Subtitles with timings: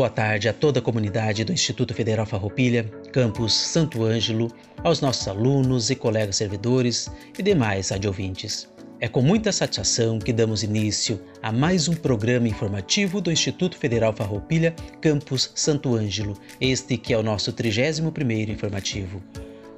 [0.00, 4.50] Boa tarde a toda a comunidade do Instituto Federal Farroupilha, Campus Santo Ângelo,
[4.82, 8.66] aos nossos alunos e colegas servidores e demais adjuvintes.
[8.98, 14.14] É com muita satisfação que damos início a mais um programa informativo do Instituto Federal
[14.14, 19.22] Farroupilha, Campus Santo Ângelo, este que é o nosso 31º informativo.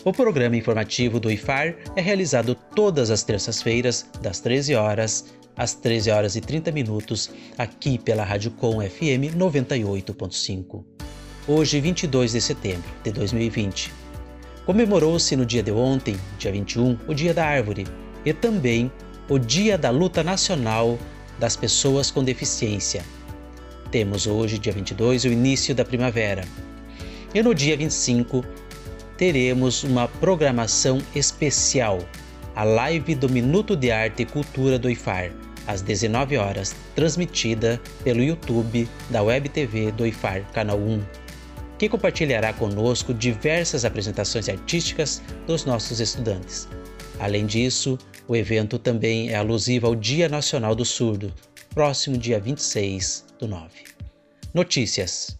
[0.04, 6.10] O programa informativo do IFAR é realizado todas as terças-feiras, das 13 horas às 13
[6.10, 10.84] horas e 30 minutos, aqui pela Rádio Com FM 98.5.
[11.46, 13.92] Hoje, 22 de setembro de 2020.
[14.64, 17.86] Comemorou-se no dia de ontem, dia 21, o Dia da Árvore
[18.24, 18.90] e também
[19.28, 20.98] o Dia da Luta Nacional
[21.38, 23.04] das Pessoas com Deficiência.
[23.90, 26.44] Temos hoje, dia 22, o início da primavera.
[27.34, 28.44] E no dia 25,
[29.16, 31.98] teremos uma programação especial
[32.54, 35.32] a live do Minuto de Arte e Cultura do IFAR,
[35.66, 41.02] às 19 horas, transmitida pelo YouTube da Web TV do IFAR Canal 1,
[41.78, 46.68] que compartilhará conosco diversas apresentações artísticas dos nossos estudantes.
[47.18, 51.32] Além disso, o evento também é alusivo ao Dia Nacional do Surdo,
[51.74, 53.68] próximo dia 26 do 9.
[54.52, 55.38] Notícias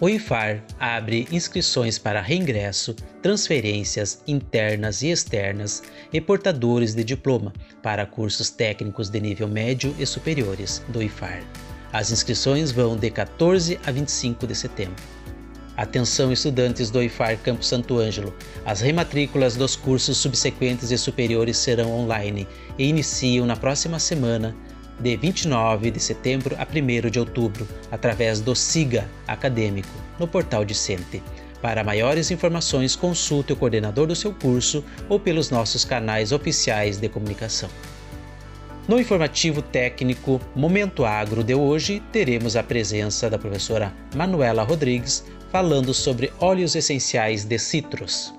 [0.00, 8.06] o IFAR abre inscrições para reingresso, transferências internas e externas e portadores de diploma para
[8.06, 11.42] cursos técnicos de nível médio e superiores do IFAR.
[11.92, 15.04] As inscrições vão de 14 a 25 de setembro.
[15.76, 18.34] Atenção estudantes do IFAR Campo Santo Ângelo.
[18.64, 24.56] As rematrículas dos cursos subsequentes e superiores serão online e iniciam na próxima semana,
[25.00, 29.88] de 29 de setembro a 1 de outubro, através do SIGA Acadêmico,
[30.18, 31.22] no portal Discente.
[31.62, 37.08] Para maiores informações, consulte o coordenador do seu curso ou pelos nossos canais oficiais de
[37.08, 37.68] comunicação.
[38.88, 45.92] No informativo técnico Momento Agro de hoje, teremos a presença da professora Manuela Rodrigues falando
[45.92, 48.34] sobre óleos essenciais de citros.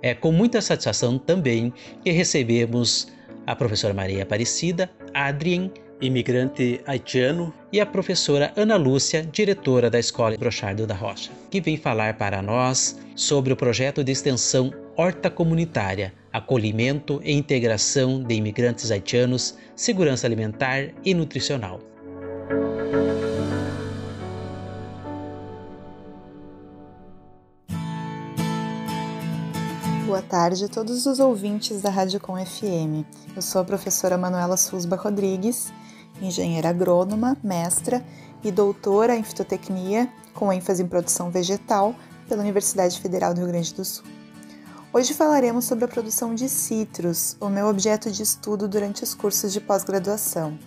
[0.00, 1.72] É com muita satisfação também
[2.02, 3.08] que recebemos
[3.46, 10.36] a professora Maria Aparecida, Adrien, imigrante haitiano, e a professora Ana Lúcia, diretora da Escola
[10.38, 16.14] Brochardo da Rocha, que vem falar para nós sobre o projeto de extensão Horta Comunitária,
[16.32, 21.80] Acolhimento e Integração de Imigrantes Haitianos, Segurança Alimentar e Nutricional.
[30.28, 33.02] Tarde a todos os ouvintes da Rádio Com FM.
[33.34, 35.72] Eu sou a professora Manuela Susba Rodrigues,
[36.20, 38.04] engenheira agrônoma, mestra
[38.44, 41.94] e doutora em fitotecnia, com ênfase em produção vegetal,
[42.28, 44.04] pela Universidade Federal do Rio Grande do Sul.
[44.92, 49.50] Hoje falaremos sobre a produção de citros, o meu objeto de estudo durante os cursos
[49.50, 50.58] de pós-graduação.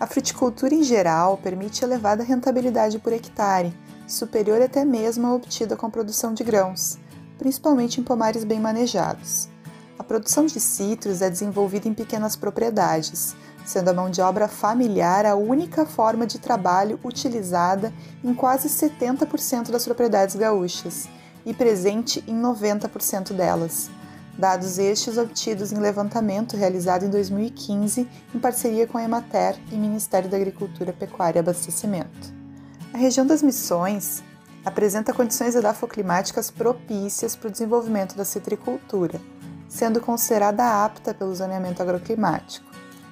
[0.00, 3.76] A fruticultura em geral permite elevada rentabilidade por hectare,
[4.08, 7.03] superior até mesmo à obtida com a produção de grãos
[7.44, 9.50] principalmente em pomares bem manejados.
[9.98, 15.26] A produção de citros é desenvolvida em pequenas propriedades, sendo a mão de obra familiar
[15.26, 17.92] a única forma de trabalho utilizada
[18.24, 21.06] em quase 70% das propriedades gaúchas
[21.44, 23.90] e presente em 90% delas.
[24.38, 30.30] Dados estes obtidos em levantamento realizado em 2015 em parceria com a Emater e Ministério
[30.30, 32.32] da Agricultura, Pecuária e Abastecimento.
[32.94, 34.22] A região das Missões
[34.64, 39.20] apresenta condições edafoclimáticas propícias para o desenvolvimento da citricultura,
[39.68, 42.66] sendo considerada apta pelo zoneamento agroclimático.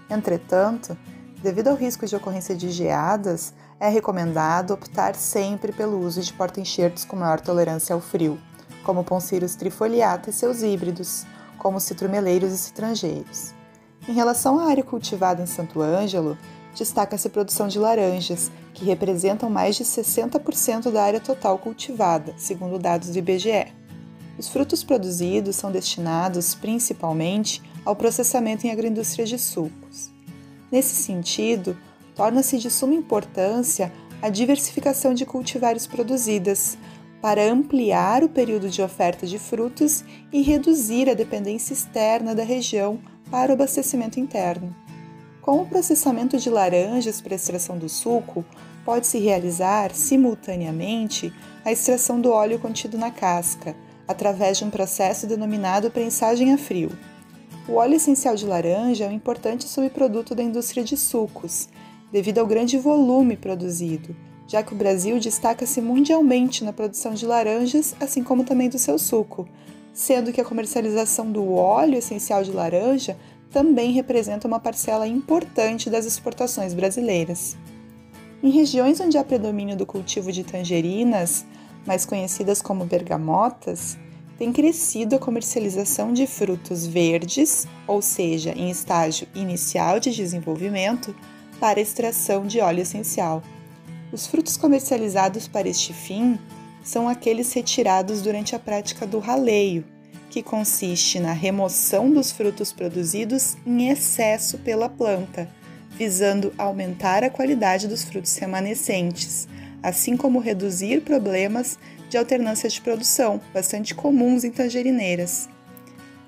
[0.08, 0.96] Entretanto,
[1.42, 7.04] devido ao risco de ocorrência de geadas, é recomendado optar sempre pelo uso de porta-enxertos
[7.04, 8.38] com maior tolerância ao frio,
[8.84, 11.26] como Poncirus trifoliata e seus híbridos,
[11.58, 13.52] como citrumeleiros e citrangeiros.
[14.08, 16.36] Em relação à área cultivada em Santo Ângelo,
[16.74, 22.78] destaca-se a produção de laranjas, que representam mais de 60% da área total cultivada, segundo
[22.78, 23.72] dados do IBGE.
[24.38, 30.10] Os frutos produzidos são destinados principalmente ao processamento em agroindústria de sucos.
[30.70, 31.76] Nesse sentido,
[32.14, 33.92] torna-se de suma importância
[34.22, 36.78] a diversificação de cultivares produzidas,
[37.22, 42.98] para ampliar o período de oferta de frutos e reduzir a dependência externa da região
[43.30, 44.74] para o abastecimento interno.
[45.42, 48.44] Com o processamento de laranjas para extração do suco,
[48.84, 51.32] pode-se realizar simultaneamente
[51.64, 53.74] a extração do óleo contido na casca,
[54.06, 56.96] através de um processo denominado prensagem a frio.
[57.68, 61.68] O óleo essencial de laranja é um importante subproduto da indústria de sucos,
[62.12, 64.14] devido ao grande volume produzido,
[64.46, 68.96] já que o Brasil destaca-se mundialmente na produção de laranjas, assim como também do seu
[68.96, 69.48] suco,
[69.92, 73.16] sendo que a comercialização do óleo essencial de laranja
[73.52, 77.56] também representa uma parcela importante das exportações brasileiras.
[78.42, 81.44] Em regiões onde há predomínio do cultivo de tangerinas,
[81.86, 83.96] mais conhecidas como bergamotas,
[84.38, 91.14] tem crescido a comercialização de frutos verdes, ou seja, em estágio inicial de desenvolvimento,
[91.60, 93.42] para extração de óleo essencial.
[94.10, 96.38] Os frutos comercializados para este fim
[96.82, 99.84] são aqueles retirados durante a prática do raleio,
[100.32, 105.46] que consiste na remoção dos frutos produzidos em excesso pela planta,
[105.90, 109.46] visando aumentar a qualidade dos frutos remanescentes,
[109.82, 115.50] assim como reduzir problemas de alternância de produção, bastante comuns em tangerineiras.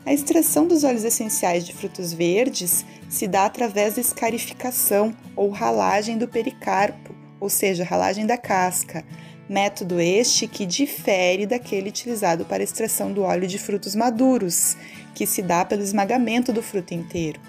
[0.04, 6.18] A extração dos óleos essenciais de frutos verdes se dá através da escarificação ou ralagem
[6.18, 9.02] do pericarpo, ou seja, ralagem da casca,
[9.48, 14.76] método este que difere daquele utilizado para a extração do óleo de frutos maduros,
[15.14, 17.40] que se dá pelo esmagamento do fruto inteiro.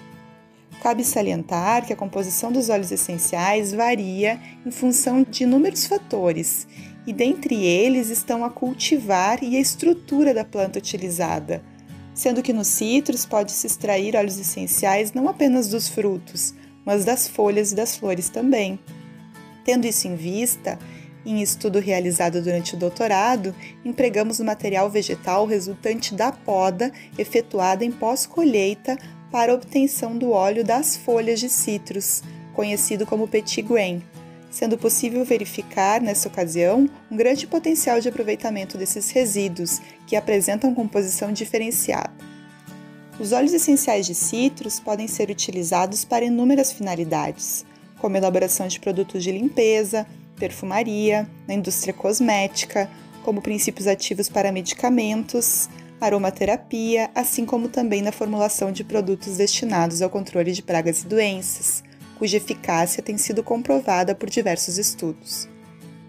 [0.82, 6.68] Cabe salientar que a composição dos óleos essenciais varia em função de inúmeros fatores,
[7.06, 11.62] e dentre eles estão a cultivar e a estrutura da planta utilizada,
[12.14, 16.54] sendo que nos citros pode-se extrair óleos essenciais não apenas dos frutos,
[16.84, 18.78] mas das folhas e das flores também.
[19.64, 20.78] Tendo isso em vista,
[21.30, 27.90] em estudo realizado durante o doutorado, empregamos o material vegetal resultante da poda efetuada em
[27.90, 28.96] pós-colheita
[29.30, 32.22] para obtenção do óleo das folhas de citros,
[32.54, 34.02] conhecido como petit grain,
[34.50, 41.32] sendo possível verificar, nessa ocasião, um grande potencial de aproveitamento desses resíduos, que apresentam composição
[41.32, 42.12] diferenciada.
[43.18, 47.66] Os óleos essenciais de citros podem ser utilizados para inúmeras finalidades,
[47.98, 50.06] como elaboração de produtos de limpeza,
[50.36, 52.88] perfumaria, na indústria cosmética,
[53.24, 55.68] como princípios ativos para medicamentos,
[56.00, 61.82] aromaterapia, assim como também na formulação de produtos destinados ao controle de pragas e doenças,
[62.18, 65.48] cuja eficácia tem sido comprovada por diversos estudos.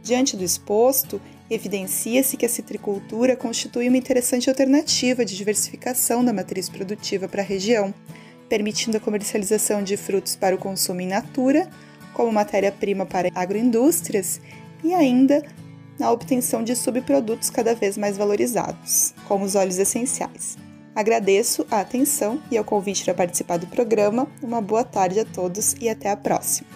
[0.03, 6.69] Diante do exposto, evidencia-se que a citricultura constitui uma interessante alternativa de diversificação da matriz
[6.69, 7.93] produtiva para a região,
[8.47, 11.69] permitindo a comercialização de frutos para o consumo in natura,
[12.17, 14.41] como matéria-prima para agroindústrias
[14.83, 15.43] e ainda
[15.99, 20.57] na obtenção de subprodutos cada vez mais valorizados, como os óleos essenciais.
[20.95, 24.27] Agradeço a atenção e ao convite para participar do programa.
[24.41, 26.67] Uma boa tarde a todos e até a próxima.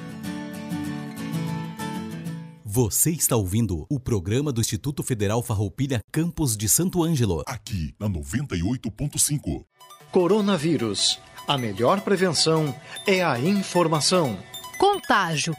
[2.63, 7.41] Você está ouvindo o programa do Instituto Federal Farroupilha Campos de Santo Ângelo.
[7.47, 9.65] Aqui na 98.5.
[10.11, 11.19] Coronavírus.
[11.47, 12.73] A melhor prevenção
[13.07, 14.50] é a informação.
[14.81, 15.55] Contágio.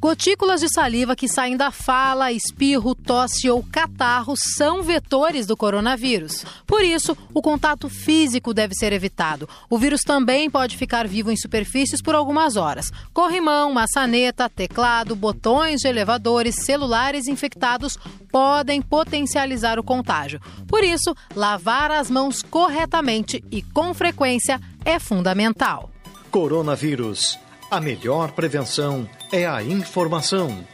[0.00, 6.44] Gotículas de saliva que saem da fala, espirro, tosse ou catarro são vetores do coronavírus.
[6.66, 9.48] Por isso, o contato físico deve ser evitado.
[9.70, 12.90] O vírus também pode ficar vivo em superfícies por algumas horas.
[13.14, 17.96] Corrimão, maçaneta, teclado, botões de elevadores, celulares infectados
[18.32, 20.40] podem potencializar o contágio.
[20.66, 25.88] Por isso, lavar as mãos corretamente e com frequência é fundamental.
[26.32, 27.45] Coronavírus.
[27.68, 30.64] A melhor prevenção é a informação.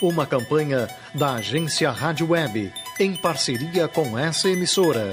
[0.00, 5.12] Uma campanha da agência Rádio Web, em parceria com essa emissora.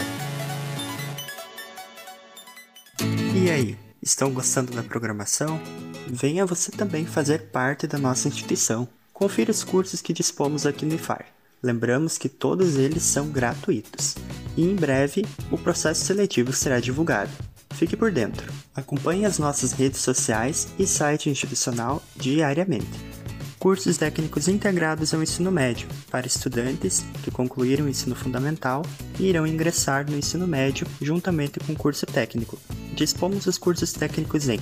[3.36, 5.60] E aí, estão gostando da programação?
[6.08, 8.88] Venha você também fazer parte da nossa instituição.
[9.12, 11.26] Confira os cursos que dispomos aqui no IFAR.
[11.62, 14.16] Lembramos que todos eles são gratuitos.
[14.56, 17.32] E em breve, o processo seletivo será divulgado.
[17.76, 18.52] Fique por dentro.
[18.74, 23.16] Acompanhe as nossas redes sociais e site institucional diariamente.
[23.60, 28.84] Cursos técnicos integrados ao ensino médio para estudantes que concluíram o ensino fundamental
[29.20, 32.60] e irão ingressar no ensino médio juntamente com o curso técnico.
[32.94, 34.60] Dispomos os cursos técnicos em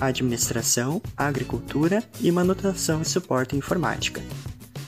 [0.00, 4.20] Administração, Agricultura e Manutenção e Suporte Informática.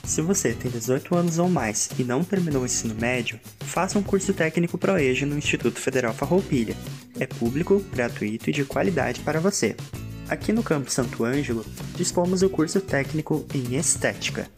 [0.07, 4.01] Se você tem 18 anos ou mais e não terminou o ensino médio, faça um
[4.01, 6.77] curso técnico ProEjo no Instituto Federal Farroupilha.
[7.19, 9.75] É público, gratuito e de qualidade para você.
[10.29, 11.65] Aqui no Campo Santo Ângelo,
[11.97, 14.49] dispomos do curso técnico em Estética.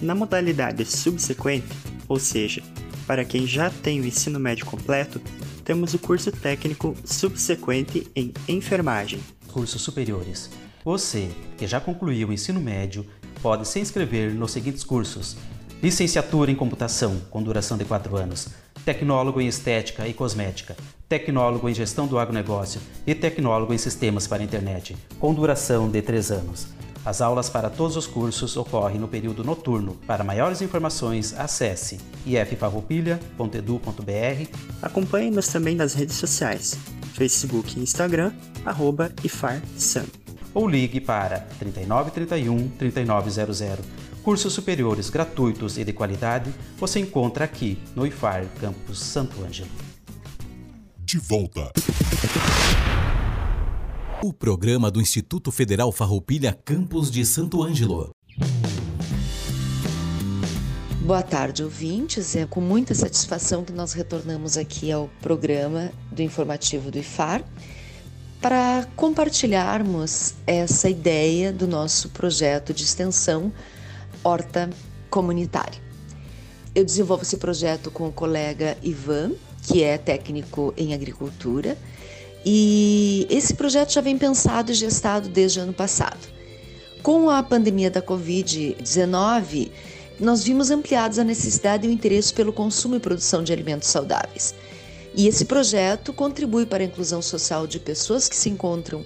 [0.00, 1.66] Na modalidade subsequente,
[2.08, 2.62] ou seja,
[3.04, 5.20] para quem já tem o ensino médio completo,
[5.64, 9.20] temos o curso técnico subsequente em Enfermagem.
[9.48, 10.48] Cursos superiores
[10.84, 11.28] Você,
[11.58, 13.04] que já concluiu o ensino médio,
[13.42, 15.36] pode se inscrever nos seguintes cursos:
[15.82, 18.48] Licenciatura em Computação, com duração de 4 anos,
[18.84, 20.76] Tecnólogo em Estética e Cosmética,
[21.08, 26.00] Tecnólogo em Gestão do Agronegócio e Tecnólogo em Sistemas para a Internet, com duração de
[26.00, 26.68] 3 anos.
[27.04, 29.96] As aulas para todos os cursos ocorrem no período noturno.
[30.06, 34.48] Para maiores informações, acesse iffarroupilha.edu.br.
[34.80, 36.78] Acompanhe-nos também nas redes sociais,
[37.14, 38.32] Facebook e Instagram,
[38.64, 40.21] arroba IFARSAM.
[40.54, 43.84] Ou ligue para 3931 3900.
[44.22, 49.70] Cursos superiores gratuitos e de qualidade você encontra aqui no IFAR Campus Santo Ângelo.
[50.98, 51.72] De volta.
[54.22, 58.12] O programa do Instituto Federal Farroupilha Campus de Santo Ângelo.
[61.04, 62.36] Boa tarde, ouvintes.
[62.36, 67.42] É com muita satisfação que nós retornamos aqui ao programa do informativo do IFAR
[68.42, 73.52] para compartilharmos essa ideia do nosso projeto de extensão
[74.24, 74.68] Horta
[75.08, 75.80] Comunitária.
[76.74, 79.30] Eu desenvolvo esse projeto com o colega Ivan,
[79.62, 81.78] que é técnico em agricultura
[82.44, 86.26] e esse projeto já vem pensado e gestado desde o ano passado.
[87.00, 89.70] Com a pandemia da Covid-19,
[90.18, 94.52] nós vimos ampliados a necessidade e o interesse pelo consumo e produção de alimentos saudáveis.
[95.14, 99.04] E esse projeto contribui para a inclusão social de pessoas que se encontram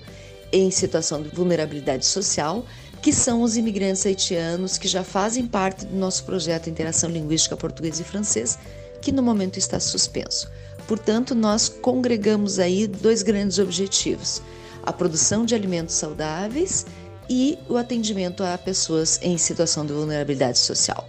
[0.52, 2.64] em situação de vulnerabilidade social,
[3.02, 7.98] que são os imigrantes haitianos que já fazem parte do nosso projeto Interação Linguística Português
[7.98, 8.58] e Francês,
[9.02, 10.50] que no momento está suspenso.
[10.86, 14.40] Portanto, nós congregamos aí dois grandes objetivos:
[14.84, 16.86] a produção de alimentos saudáveis
[17.28, 21.08] e o atendimento a pessoas em situação de vulnerabilidade social.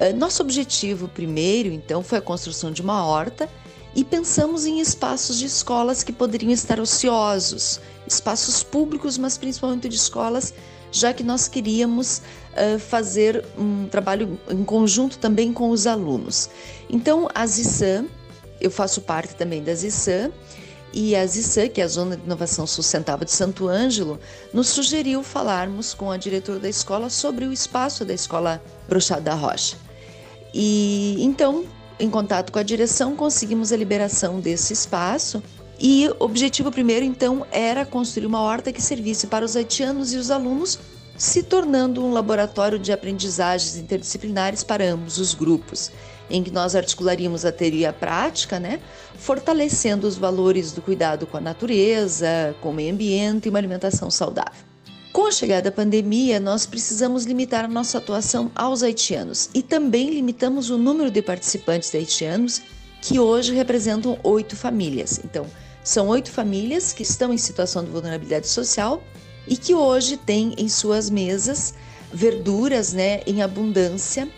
[0.00, 3.48] Eh, nosso objetivo primeiro, então, foi a construção de uma horta
[3.94, 9.96] e pensamos em espaços de escolas que poderiam estar ociosos, espaços públicos, mas principalmente de
[9.96, 10.54] escolas,
[10.90, 12.22] já que nós queríamos
[12.52, 16.50] uh, fazer um trabalho em conjunto também com os alunos.
[16.88, 18.06] Então, a ZISAM,
[18.60, 20.30] eu faço parte também da ZISAM
[20.92, 24.20] e a ZISAM, que é a Zona de Inovação Sustentável de Santo Ângelo,
[24.52, 29.34] nos sugeriu falarmos com a diretora da escola sobre o espaço da Escola Bruxado da
[29.34, 29.76] Rocha.
[30.52, 31.64] E então,
[31.98, 35.42] em contato com a direção, conseguimos a liberação desse espaço
[35.78, 40.16] e o objetivo primeiro, então, era construir uma horta que servisse para os haitianos e
[40.16, 40.78] os alunos,
[41.16, 45.90] se tornando um laboratório de aprendizagens interdisciplinares para ambos os grupos
[46.30, 48.80] em que nós articularíamos a teoria prática, né,
[49.18, 54.10] fortalecendo os valores do cuidado com a natureza, com o meio ambiente e uma alimentação
[54.10, 54.71] saudável.
[55.12, 60.08] Com a chegada da pandemia, nós precisamos limitar a nossa atuação aos haitianos e também
[60.08, 62.62] limitamos o número de participantes haitianos,
[63.02, 65.20] que hoje representam oito famílias.
[65.22, 65.44] Então,
[65.84, 69.02] são oito famílias que estão em situação de vulnerabilidade social
[69.46, 71.74] e que hoje têm em suas mesas
[72.12, 74.28] verduras né, em abundância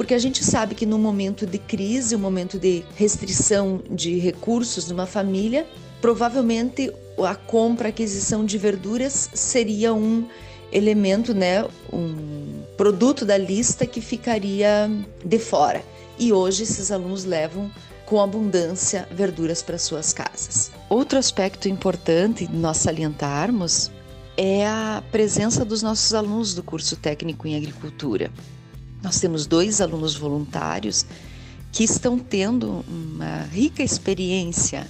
[0.00, 4.88] porque a gente sabe que no momento de crise, um momento de restrição de recursos
[4.88, 5.66] numa família,
[6.00, 6.90] provavelmente
[7.24, 10.26] a compra, a aquisição de verduras seria um
[10.72, 14.90] elemento, né, um produto da lista que ficaria
[15.24, 15.82] de fora.
[16.18, 17.70] E hoje esses alunos levam
[18.06, 20.70] com abundância verduras para suas casas.
[20.88, 23.90] Outro aspecto importante nós salientarmos
[24.36, 28.30] é a presença dos nossos alunos do curso técnico em agricultura.
[29.02, 31.06] Nós temos dois alunos voluntários
[31.72, 34.86] que estão tendo uma rica experiência,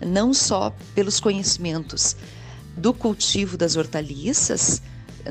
[0.00, 2.16] não só pelos conhecimentos
[2.76, 4.82] do cultivo das hortaliças,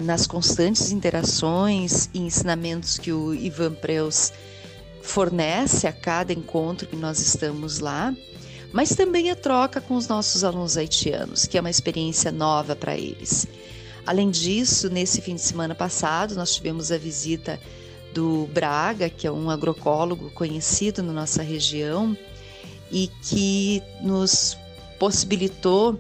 [0.02, 4.34] nas constantes interações e ensinamentos que o Ivan Preus
[5.02, 8.14] fornece a cada encontro que nós estamos lá,
[8.74, 12.98] mas também a troca com os nossos alunos haitianos, que é uma experiência nova para
[12.98, 13.48] eles.
[14.06, 17.60] Além disso, nesse fim de semana passado, nós tivemos a visita
[18.14, 22.18] do Braga, que é um agroecólogo conhecido na nossa região
[22.92, 24.58] e que nos
[25.00, 26.00] possibilitou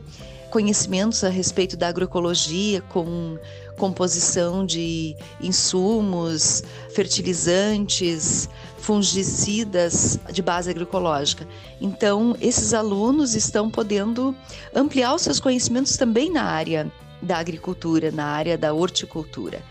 [0.51, 3.37] conhecimentos a respeito da agroecologia com
[3.77, 6.63] composição de insumos,
[6.93, 11.47] fertilizantes, fungicidas de base agroecológica.
[11.81, 14.33] Então, esses alunos estão podendo
[14.73, 16.89] ampliar os seus conhecimentos também na área
[17.21, 19.61] da agricultura, na área da horticultura.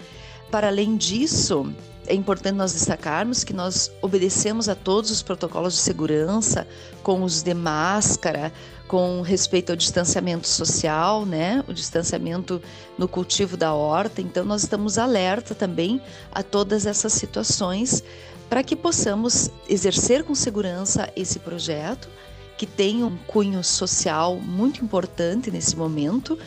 [0.50, 1.72] Para além disso,
[2.06, 6.66] é importante nós destacarmos que nós obedecemos a todos os protocolos de segurança,
[7.02, 8.52] com os de máscara,
[8.86, 11.64] com respeito ao distanciamento social, né?
[11.66, 12.60] O distanciamento
[12.98, 14.20] no cultivo da horta.
[14.20, 16.00] Então nós estamos alerta também
[16.32, 18.02] a todas essas situações
[18.48, 22.08] para que possamos exercer com segurança esse projeto
[22.56, 26.38] que tem um cunho social muito importante nesse momento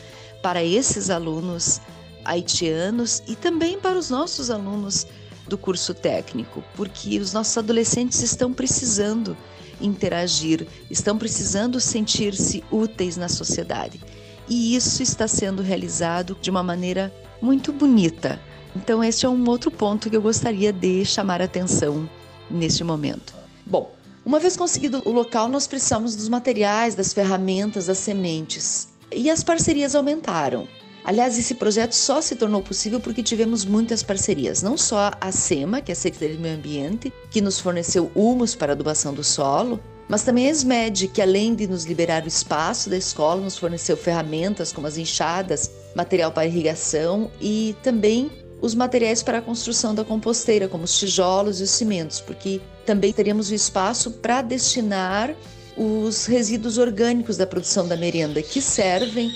[0.42, 1.82] para esses alunos
[2.24, 5.08] haitianos e também para os nossos alunos
[5.48, 9.38] do curso técnico, porque os nossos adolescentes estão precisando
[9.80, 14.00] interagir, estão precisando sentir-se úteis na sociedade.
[14.48, 18.40] E isso está sendo realizado de uma maneira muito bonita.
[18.76, 22.10] Então, este é um outro ponto que eu gostaria de chamar a atenção
[22.50, 23.36] neste momento.
[23.66, 23.92] Bom,
[24.26, 28.90] uma vez conseguido o local, nós precisamos dos materiais, das ferramentas, das sementes.
[29.12, 30.68] E as parcerias aumentaram.
[31.08, 34.62] Aliás, esse projeto só se tornou possível porque tivemos muitas parcerias.
[34.62, 38.56] Não só a SEMA, que é a Secretaria do Meio Ambiente, que nos forneceu humus
[38.56, 42.90] para adubação do solo, mas também a SMED, que além de nos liberar o espaço
[42.90, 48.30] da escola, nos forneceu ferramentas como as enxadas, material para irrigação e também
[48.62, 53.14] os materiais para a construção da composteira, como os tijolos e os cimentos, porque também
[53.14, 55.34] teríamos o espaço para destinar
[55.78, 59.32] os resíduos orgânicos da produção da merenda, que servem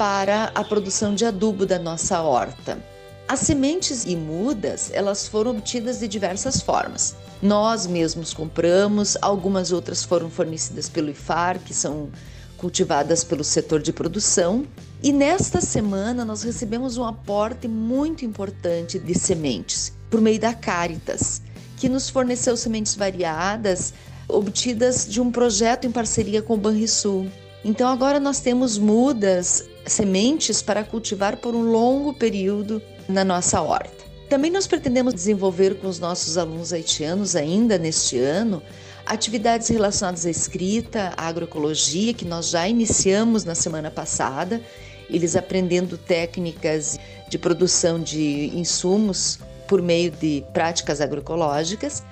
[0.00, 2.82] para a produção de adubo da nossa horta.
[3.28, 7.14] As sementes e mudas, elas foram obtidas de diversas formas.
[7.42, 12.08] Nós mesmos compramos, algumas outras foram fornecidas pelo IFAR, que são
[12.56, 14.64] cultivadas pelo setor de produção.
[15.02, 21.42] E nesta semana nós recebemos um aporte muito importante de sementes por meio da Caritas,
[21.76, 23.92] que nos forneceu sementes variadas
[24.26, 27.28] obtidas de um projeto em parceria com o Banrisul.
[27.62, 34.04] Então agora nós temos mudas sementes para cultivar por um longo período na nossa horta.
[34.28, 38.62] Também nós pretendemos desenvolver com os nossos alunos haitianos, ainda neste ano,
[39.04, 44.60] atividades relacionadas à escrita, à agroecologia, que nós já iniciamos na semana passada,
[45.08, 52.04] eles aprendendo técnicas de produção de insumos por meio de práticas agroecológicas.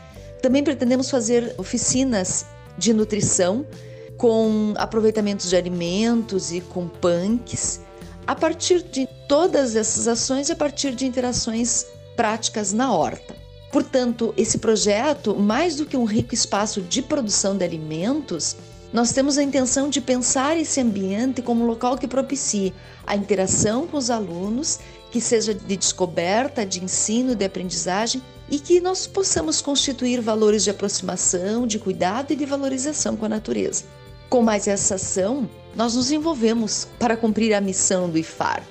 [0.42, 2.44] Também pretendemos fazer oficinas
[2.76, 3.64] de nutrição
[4.18, 7.80] com aproveitamentos de alimentos e com punks,
[8.26, 13.34] a partir de todas essas ações a partir de interações práticas na horta.
[13.70, 18.56] Portanto, esse projeto, mais do que um rico espaço de produção de alimentos,
[18.92, 22.74] nós temos a intenção de pensar esse ambiente como um local que propicie
[23.06, 24.80] a interação com os alunos,
[25.12, 30.70] que seja de descoberta, de ensino, de aprendizagem e que nós possamos constituir valores de
[30.70, 33.84] aproximação, de cuidado e de valorização com a natureza.
[34.28, 38.62] Com mais essa ação, nós nos envolvemos para cumprir a missão do IFAR,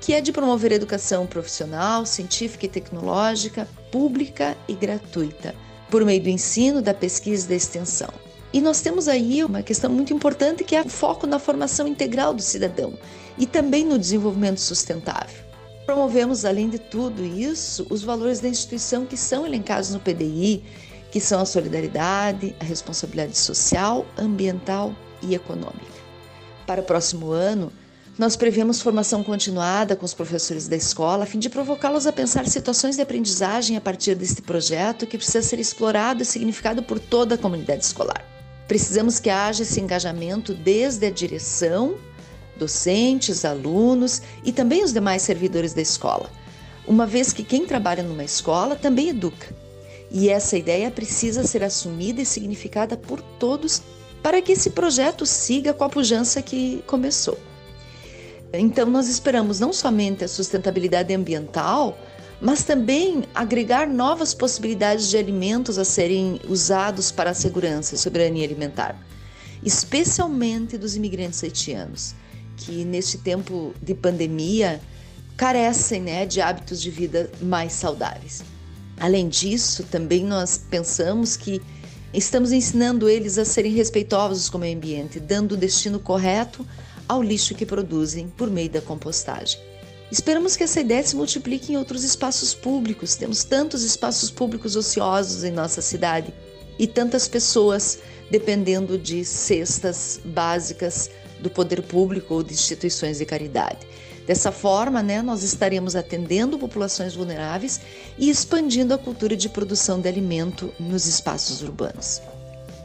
[0.00, 5.56] que é de promover educação profissional, científica e tecnológica, pública e gratuita,
[5.90, 8.10] por meio do ensino, da pesquisa e da extensão.
[8.52, 12.32] E nós temos aí uma questão muito importante que é o foco na formação integral
[12.32, 12.96] do cidadão
[13.36, 15.42] e também no desenvolvimento sustentável.
[15.84, 20.62] Promovemos, além de tudo isso, os valores da instituição que são elencados no PDI
[21.12, 26.02] que são a solidariedade, a responsabilidade social, ambiental e econômica.
[26.66, 27.70] Para o próximo ano,
[28.18, 32.46] nós prevemos formação continuada com os professores da escola, a fim de provocá-los a pensar
[32.46, 37.34] situações de aprendizagem a partir deste projeto que precisa ser explorado e significado por toda
[37.34, 38.24] a comunidade escolar.
[38.66, 41.96] Precisamos que haja esse engajamento desde a direção,
[42.56, 46.30] docentes, alunos e também os demais servidores da escola,
[46.86, 49.61] uma vez que quem trabalha numa escola também educa
[50.12, 53.82] e essa ideia precisa ser assumida e significada por todos
[54.22, 57.38] para que esse projeto siga com a pujança que começou.
[58.52, 61.98] Então, nós esperamos não somente a sustentabilidade ambiental,
[62.40, 68.44] mas também agregar novas possibilidades de alimentos a serem usados para a segurança e soberania
[68.44, 69.00] alimentar,
[69.64, 72.14] especialmente dos imigrantes haitianos,
[72.56, 74.80] que neste tempo de pandemia
[75.36, 78.51] carecem né, de hábitos de vida mais saudáveis.
[79.02, 81.60] Além disso, também nós pensamos que
[82.14, 86.64] estamos ensinando eles a serem respeitosos com o meio ambiente, dando o destino correto
[87.08, 89.58] ao lixo que produzem por meio da compostagem.
[90.08, 93.16] Esperamos que essa ideia se multiplique em outros espaços públicos.
[93.16, 96.32] Temos tantos espaços públicos ociosos em nossa cidade
[96.78, 97.98] e tantas pessoas
[98.30, 101.10] dependendo de cestas básicas
[101.40, 103.84] do poder público ou de instituições de caridade.
[104.26, 107.80] Dessa forma, né, nós estaremos atendendo populações vulneráveis
[108.16, 112.22] e expandindo a cultura de produção de alimento nos espaços urbanos.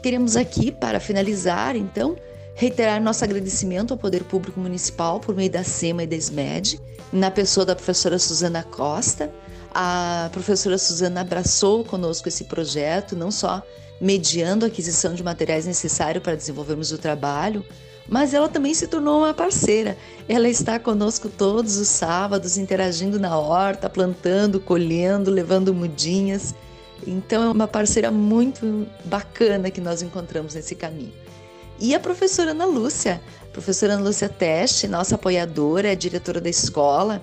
[0.02, 2.16] Queremos aqui, para finalizar, então,
[2.54, 6.80] reiterar nosso agradecimento ao Poder Público Municipal por meio da SEMA e da SMED,
[7.12, 9.30] na pessoa da professora Suzana Costa.
[9.72, 13.62] A professora Suzana abraçou conosco esse projeto, não só
[14.00, 17.64] mediando a aquisição de materiais necessários para desenvolvermos o trabalho,
[18.08, 19.96] mas ela também se tornou uma parceira.
[20.28, 26.54] Ela está conosco todos os sábados, interagindo na horta, plantando, colhendo, levando mudinhas.
[27.06, 31.12] Então é uma parceira muito bacana que nós encontramos nesse caminho.
[31.78, 33.20] E a professora Ana Lúcia,
[33.52, 37.22] professora Ana Lúcia Teste, nossa apoiadora, é diretora da escola,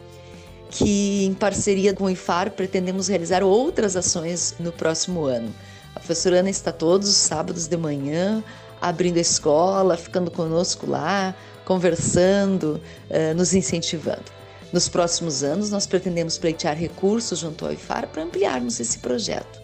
[0.69, 5.53] que, em parceria com o IFAR, pretendemos realizar outras ações no próximo ano.
[5.93, 8.43] A professora Ana está todos os sábados de manhã
[8.89, 14.35] abrindo a escola, ficando conosco lá, conversando, uh, nos incentivando.
[14.71, 19.59] Nos próximos anos, nós pretendemos pleitear recursos junto ao IFAR para ampliarmos esse projeto.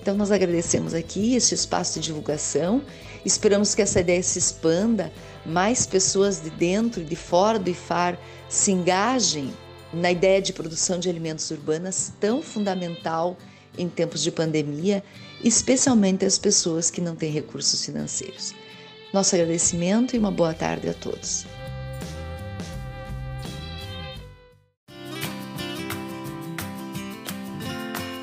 [0.00, 2.82] Então, nós agradecemos aqui este espaço de divulgação,
[3.24, 5.10] esperamos que essa ideia se expanda,
[5.44, 9.52] mais pessoas de dentro e de fora do IFAR se engajem
[9.92, 13.36] na ideia de produção de alimentos urbanas tão fundamental
[13.76, 15.02] em tempos de pandemia,
[15.42, 18.54] especialmente as pessoas que não têm recursos financeiros.
[19.12, 21.46] Nosso agradecimento e uma boa tarde a todos.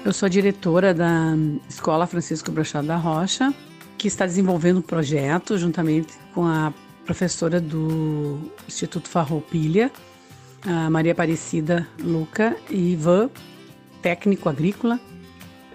[0.04, 1.36] Eu sou a diretora da
[1.70, 3.54] Escola Francisco Brachado da Rocha,
[3.98, 6.74] que está desenvolvendo um projeto juntamente com a
[7.06, 9.92] professora do Instituto Farroupilha,
[10.66, 13.30] a Maria Aparecida Luca e Ivan,
[14.02, 15.00] técnico agrícola.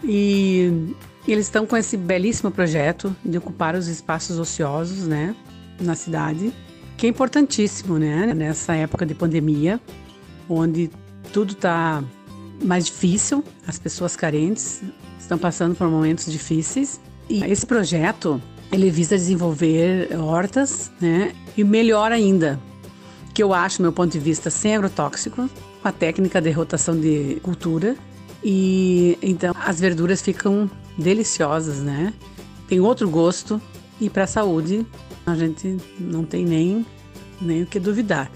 [0.02, 0.92] E
[1.32, 5.34] eles estão com esse belíssimo projeto de ocupar os espaços ociosos, né,
[5.80, 6.52] na cidade,
[6.96, 9.80] que é importantíssimo, né, nessa época de pandemia,
[10.48, 10.90] onde
[11.32, 12.02] tudo está
[12.62, 14.82] mais difícil, as pessoas carentes
[15.18, 17.00] estão passando por momentos difíceis.
[17.28, 18.40] E esse projeto,
[18.72, 21.34] ele visa desenvolver hortas, né?
[21.56, 22.58] E melhor ainda,
[23.34, 25.48] que eu acho, meu ponto de vista, sem agrotóxico,
[25.82, 27.96] com a técnica de rotação de cultura.
[28.42, 32.12] E então as verduras ficam deliciosas, né?
[32.68, 33.60] Tem outro gosto
[34.00, 34.86] e para a saúde
[35.24, 36.86] a gente não tem nem,
[37.40, 38.30] nem o que duvidar.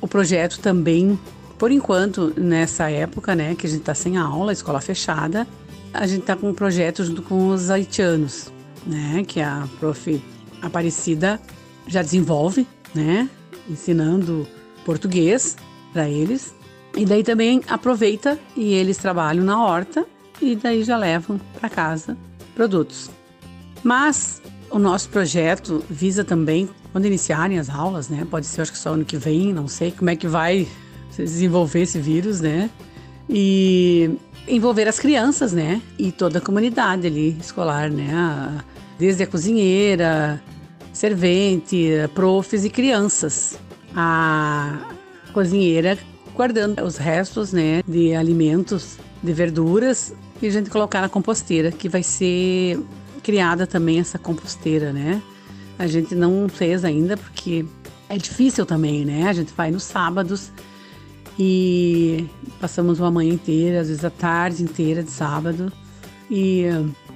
[0.00, 1.18] O projeto também
[1.58, 5.46] por enquanto, nessa época, né, que a gente está sem aula, escola fechada,
[5.92, 8.52] a gente está com um projeto junto com os haitianos,
[8.86, 10.22] né, que a prof.
[10.62, 11.40] Aparecida
[11.86, 13.28] já desenvolve, né,
[13.68, 14.46] ensinando
[14.84, 15.56] português
[15.92, 16.54] para eles.
[16.96, 20.06] E daí também aproveita e eles trabalham na horta
[20.40, 22.16] e daí já levam para casa
[22.54, 23.10] produtos.
[23.82, 28.26] Mas o nosso projeto visa também, quando iniciarem as aulas, né?
[28.30, 30.66] Pode ser acho que só ano que vem, não sei como é que vai
[31.16, 32.70] desenvolver esse vírus, né?
[33.28, 34.10] E
[34.48, 35.80] envolver as crianças, né?
[35.98, 38.60] E toda a comunidade ali escolar, né?
[38.98, 40.42] Desde a cozinheira,
[40.92, 43.58] servente, profs e crianças.
[43.94, 44.78] A
[45.32, 45.98] cozinheira
[46.34, 51.88] guardando os restos, né, de alimentos, de verduras e a gente colocar na composteira, que
[51.88, 52.78] vai ser
[53.22, 55.22] criada também essa composteira, né?
[55.78, 57.64] A gente não fez ainda porque
[58.08, 59.28] é difícil também, né?
[59.28, 60.50] A gente vai nos sábados
[61.38, 62.26] e
[62.60, 65.72] passamos uma manhã inteira, às vezes a tarde inteira de sábado.
[66.30, 66.64] E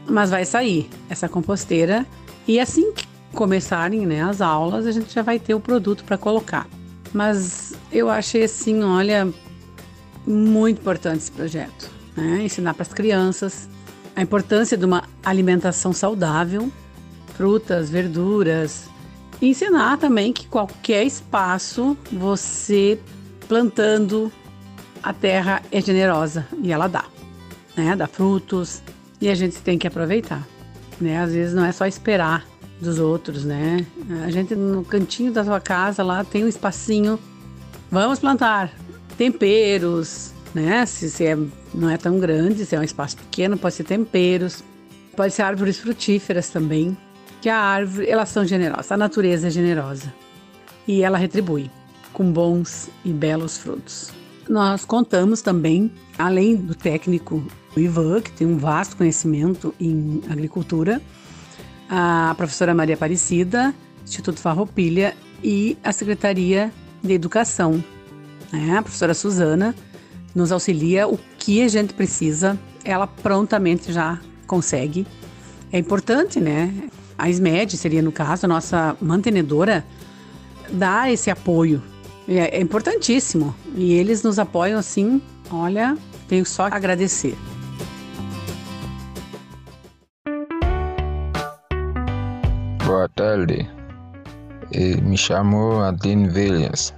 [0.07, 2.07] mas vai sair essa composteira
[2.47, 6.19] e assim que começarem né, as aulas, a gente já vai ter o produto para
[6.19, 6.67] colocar.
[7.13, 9.29] Mas eu achei assim, olha,
[10.27, 11.91] muito importante esse projeto.
[12.17, 12.43] Né?
[12.43, 13.69] Ensinar para as crianças
[14.15, 16.71] a importância de uma alimentação saudável,
[17.35, 18.89] frutas, verduras.
[19.41, 22.99] Ensinar também que qualquer espaço você
[23.49, 24.31] plantando,
[25.03, 27.05] a terra é generosa e ela dá,
[27.75, 27.97] né?
[27.97, 28.83] Dá frutos
[29.21, 30.47] e a gente tem que aproveitar,
[31.01, 31.19] né?
[31.19, 32.47] Às vezes não é só esperar
[32.81, 33.87] dos outros, né?
[34.25, 37.19] A gente no cantinho da sua casa lá tem um espacinho,
[37.91, 38.71] vamos plantar
[39.17, 40.85] temperos, né?
[40.85, 41.39] Se, se é,
[41.75, 44.63] não é tão grande, é um espaço pequeno, pode ser temperos,
[45.17, 46.97] pode ser árvores frutíferas também,
[47.41, 50.13] que a árvore, elas são generosas, a natureza é generosa
[50.87, 51.71] e ela retribui
[52.13, 54.13] com bons e belos frutos.
[54.49, 57.45] Nós contamos também, além do técnico
[57.77, 61.01] Ivan, que tem um vasto conhecimento em agricultura,
[61.89, 67.83] a professora Maria Aparecida, Instituto Farroupilha e a Secretaria de Educação.
[68.53, 68.77] Né?
[68.77, 69.75] A professora Suzana
[70.35, 75.07] nos auxilia o que a gente precisa, ela prontamente já consegue.
[75.73, 76.89] É importante, né?
[77.19, 79.85] A SMED seria, no caso, a nossa mantenedora,
[80.71, 81.83] dar esse apoio
[82.27, 83.55] é, é importantíssimo.
[83.75, 85.97] E eles nos apoiam assim, olha,
[86.29, 87.37] tenho só agradecer.
[92.87, 93.69] Boa tarde.
[95.03, 96.95] Me chamo Adeline Villas.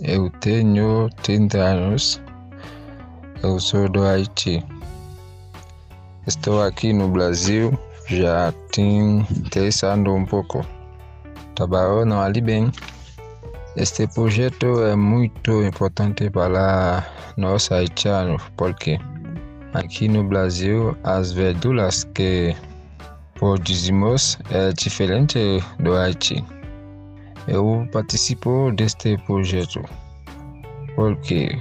[0.00, 2.22] Eu tenho 30 anos.
[3.46, 4.60] Eu sou do Haiti.
[6.26, 7.78] Estou aqui no Brasil
[8.08, 10.66] já tem três anos um pouco.
[11.54, 12.72] Trabalho no Ali bem.
[13.76, 17.06] Este projeto é muito importante para
[17.36, 18.98] nós haitianos, porque
[19.74, 22.52] aqui no Brasil as verduras que
[23.36, 26.44] produzimos é diferente do Haiti.
[27.46, 29.84] Eu participo deste projeto
[30.96, 31.56] porque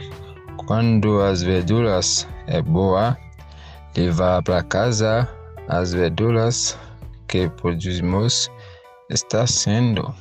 [0.58, 3.18] Quando as verduras é boa,
[3.96, 5.30] levar para casa
[5.68, 6.78] as verduras
[7.28, 8.50] que produzimos
[9.10, 10.14] está sendo.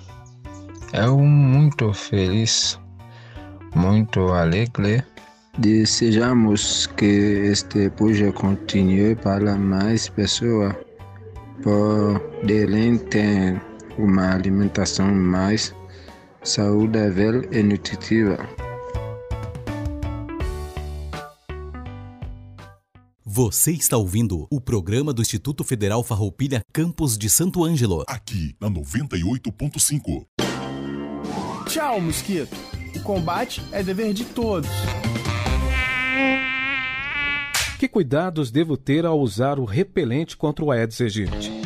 [0.92, 2.78] Eu muito feliz,
[3.74, 5.02] muito alegre.
[5.58, 7.04] Desejamos que
[7.50, 10.74] este projeto continue para mais pessoas
[11.62, 13.60] poderem ter
[13.96, 15.74] uma alimentação mais
[16.42, 18.38] saudável e nutritiva.
[23.36, 28.04] Você está ouvindo o programa do Instituto Federal Farroupilha Campos de Santo Ângelo.
[28.06, 30.24] Aqui na 98.5.
[31.66, 32.56] Tchau, mosquito.
[32.94, 34.70] O combate é dever de todos.
[37.76, 41.63] Que cuidados devo ter ao usar o repelente contra o Aedes aegypti?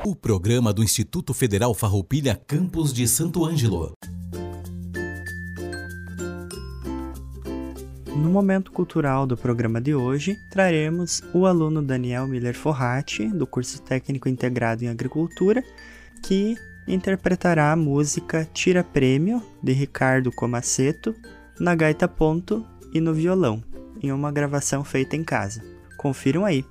[0.04, 3.92] O programa do Instituto Federal Farroupilha Campos de Santo Ângelo.
[8.16, 13.80] No momento cultural do programa de hoje, traremos o aluno Daniel Miller Forratti, do curso
[13.82, 15.62] técnico integrado em agricultura,
[16.22, 16.56] que
[16.94, 21.14] interpretará a música Tira Prêmio, de Ricardo Comaceto,
[21.58, 23.62] na gaita ponto e no violão,
[24.02, 25.62] em uma gravação feita em casa.
[25.96, 26.64] Confiram aí!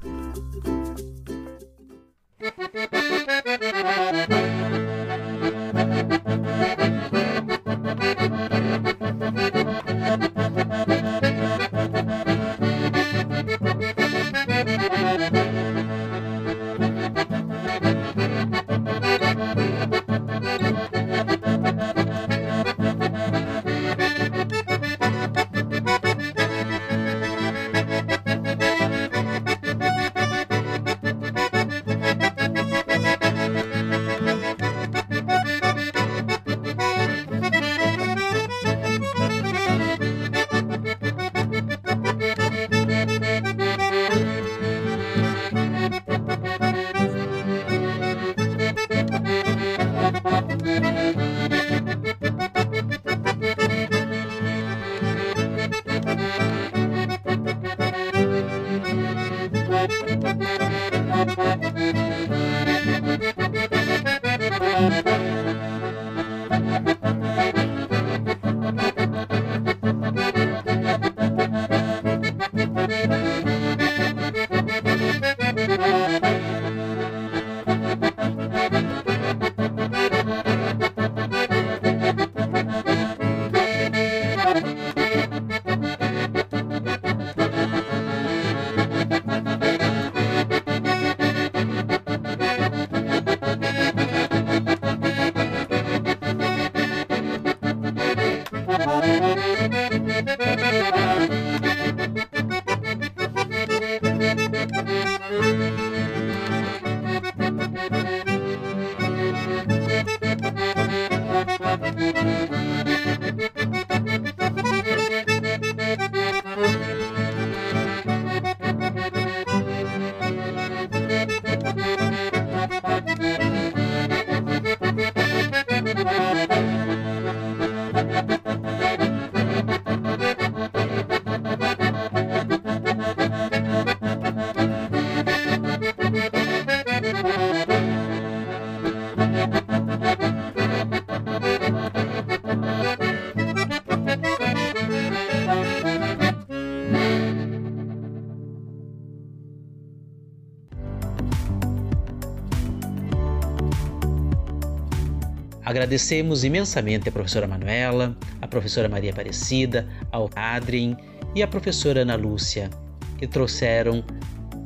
[155.69, 160.97] Agradecemos imensamente a professora Manuela, a professora Maria Aparecida, ao Adrien
[161.35, 162.71] e a professora Ana Lúcia,
[163.19, 164.03] que trouxeram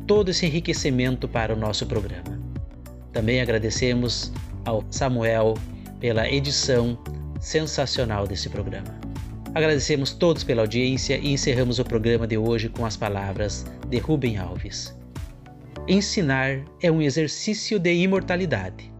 [0.07, 2.39] todo esse enriquecimento para o nosso programa.
[3.11, 4.31] Também agradecemos
[4.63, 5.55] ao Samuel
[5.99, 6.97] pela edição
[7.41, 8.97] sensacional desse programa.
[9.53, 14.37] Agradecemos todos pela audiência e encerramos o programa de hoje com as palavras de Rubem
[14.37, 14.95] Alves.
[15.85, 18.92] Ensinar é um exercício de imortalidade.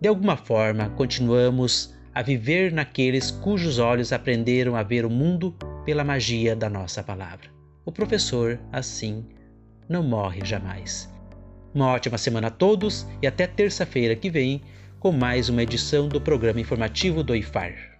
[0.00, 5.52] De alguma forma, continuamos a viver naqueles cujos olhos aprenderam a ver o mundo
[5.84, 7.50] pela magia da nossa palavra.
[7.84, 9.24] O professor, assim,
[9.88, 11.12] não morre jamais.
[11.74, 14.62] Uma ótima semana a todos e até terça-feira que vem
[15.00, 17.97] com mais uma edição do programa informativo do IFAR.